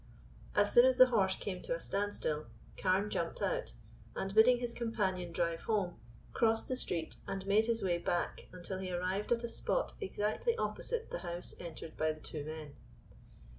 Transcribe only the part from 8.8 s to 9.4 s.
arrived